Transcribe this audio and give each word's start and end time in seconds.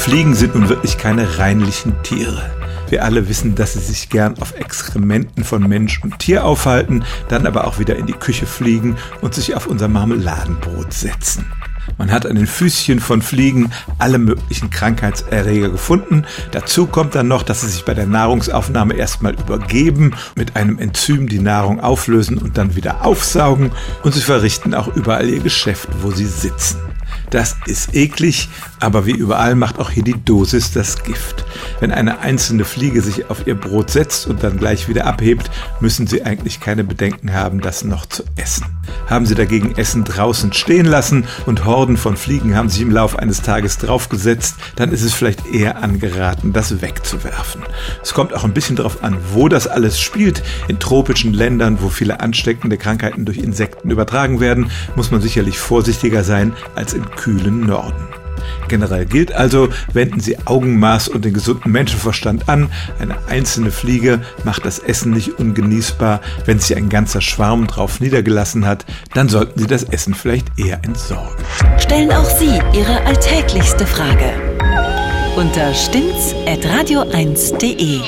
Fliegen 0.00 0.34
sind 0.34 0.54
nun 0.54 0.70
wirklich 0.70 0.96
keine 0.96 1.38
reinlichen 1.38 1.92
Tiere. 2.02 2.50
Wir 2.88 3.04
alle 3.04 3.28
wissen, 3.28 3.54
dass 3.54 3.74
sie 3.74 3.80
sich 3.80 4.08
gern 4.08 4.34
auf 4.40 4.54
Exkrementen 4.58 5.44
von 5.44 5.68
Mensch 5.68 6.02
und 6.02 6.18
Tier 6.18 6.46
aufhalten, 6.46 7.04
dann 7.28 7.46
aber 7.46 7.66
auch 7.66 7.78
wieder 7.78 7.96
in 7.96 8.06
die 8.06 8.14
Küche 8.14 8.46
fliegen 8.46 8.96
und 9.20 9.34
sich 9.34 9.54
auf 9.54 9.66
unser 9.66 9.88
Marmeladenbrot 9.88 10.94
setzen. 10.94 11.44
Man 11.98 12.10
hat 12.10 12.24
an 12.24 12.36
den 12.36 12.46
Füßchen 12.46 12.98
von 12.98 13.20
Fliegen 13.20 13.70
alle 13.98 14.18
möglichen 14.18 14.70
Krankheitserreger 14.70 15.68
gefunden. 15.68 16.24
Dazu 16.50 16.86
kommt 16.86 17.14
dann 17.14 17.28
noch, 17.28 17.42
dass 17.42 17.60
sie 17.60 17.68
sich 17.68 17.84
bei 17.84 17.92
der 17.92 18.06
Nahrungsaufnahme 18.06 18.94
erstmal 18.94 19.34
übergeben, 19.34 20.14
mit 20.34 20.56
einem 20.56 20.78
Enzym 20.78 21.28
die 21.28 21.40
Nahrung 21.40 21.78
auflösen 21.78 22.38
und 22.38 22.56
dann 22.56 22.74
wieder 22.74 23.04
aufsaugen 23.04 23.70
und 24.02 24.14
sie 24.14 24.22
verrichten 24.22 24.72
auch 24.72 24.88
überall 24.96 25.28
ihr 25.28 25.40
Geschäft, 25.40 25.90
wo 26.00 26.10
sie 26.10 26.26
sitzen. 26.26 26.89
Das 27.30 27.56
ist 27.66 27.94
eklig, 27.94 28.48
aber 28.80 29.06
wie 29.06 29.12
überall 29.12 29.54
macht 29.54 29.78
auch 29.78 29.90
hier 29.90 30.02
die 30.02 30.22
Dosis 30.24 30.72
das 30.72 31.02
Gift. 31.04 31.44
Wenn 31.78 31.92
eine 31.92 32.18
einzelne 32.20 32.64
Fliege 32.64 33.02
sich 33.02 33.30
auf 33.30 33.46
ihr 33.46 33.54
Brot 33.54 33.90
setzt 33.90 34.26
und 34.26 34.42
dann 34.42 34.58
gleich 34.58 34.88
wieder 34.88 35.06
abhebt, 35.06 35.50
müssen 35.80 36.06
Sie 36.06 36.24
eigentlich 36.24 36.60
keine 36.60 36.82
Bedenken 36.82 37.32
haben, 37.32 37.60
das 37.60 37.84
noch 37.84 38.06
zu 38.06 38.24
essen. 38.36 38.66
Haben 39.06 39.26
Sie 39.26 39.34
dagegen 39.34 39.76
Essen 39.76 40.04
draußen 40.04 40.52
stehen 40.52 40.86
lassen 40.86 41.24
und 41.46 41.64
Horden 41.64 41.96
von 41.96 42.16
Fliegen 42.16 42.56
haben 42.56 42.68
sich 42.68 42.80
im 42.80 42.90
Laufe 42.90 43.18
eines 43.18 43.42
Tages 43.42 43.78
draufgesetzt, 43.78 44.56
dann 44.76 44.90
ist 44.92 45.02
es 45.02 45.14
vielleicht 45.14 45.46
eher 45.46 45.82
angeraten, 45.82 46.52
das 46.52 46.82
wegzuwerfen. 46.82 47.62
Es 48.02 48.14
kommt 48.14 48.34
auch 48.34 48.44
ein 48.44 48.54
bisschen 48.54 48.76
darauf 48.76 49.04
an, 49.04 49.16
wo 49.32 49.48
das 49.48 49.66
alles 49.66 50.00
spielt. 50.00 50.42
In 50.68 50.78
tropischen 50.78 51.32
Ländern, 51.32 51.78
wo 51.80 51.88
viele 51.88 52.20
ansteckende 52.20 52.76
Krankheiten 52.76 53.24
durch 53.24 53.38
Insekten 53.38 53.90
übertragen 53.90 54.40
werden, 54.40 54.70
muss 54.96 55.10
man 55.10 55.20
sicherlich 55.20 55.58
vorsichtiger 55.58 56.24
sein 56.24 56.54
als 56.74 56.92
in 56.92 57.04
kühlen 57.20 57.60
Norden. 57.60 58.08
Generell 58.68 59.04
gilt 59.04 59.32
also, 59.32 59.68
wenden 59.92 60.20
Sie 60.20 60.38
Augenmaß 60.46 61.08
und 61.08 61.24
den 61.24 61.34
gesunden 61.34 61.70
Menschenverstand 61.70 62.48
an. 62.48 62.70
Eine 62.98 63.18
einzelne 63.28 63.70
Fliege 63.70 64.20
macht 64.44 64.64
das 64.64 64.78
Essen 64.78 65.12
nicht 65.12 65.38
ungenießbar. 65.38 66.22
Wenn 66.46 66.60
sich 66.60 66.74
ein 66.76 66.88
ganzer 66.88 67.20
Schwarm 67.20 67.66
drauf 67.66 68.00
niedergelassen 68.00 68.66
hat, 68.66 68.86
dann 69.12 69.28
sollten 69.28 69.60
Sie 69.60 69.66
das 69.66 69.84
Essen 69.84 70.14
vielleicht 70.14 70.58
eher 70.58 70.82
entsorgen. 70.84 71.44
Stellen 71.78 72.10
auch 72.10 72.30
Sie 72.38 72.58
Ihre 72.72 73.04
alltäglichste 73.04 73.86
Frage 73.86 74.32
unter 75.36 75.74
stimmtz.radio1.de. 75.74 78.00